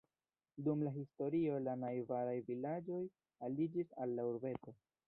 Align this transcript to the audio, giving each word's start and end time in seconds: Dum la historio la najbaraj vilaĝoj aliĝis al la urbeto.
Dum 0.67 0.79
la 0.87 0.93
historio 0.95 1.59
la 1.67 1.75
najbaraj 1.83 2.35
vilaĝoj 2.51 3.05
aliĝis 3.49 3.97
al 4.07 4.19
la 4.19 4.29
urbeto. 4.33 4.81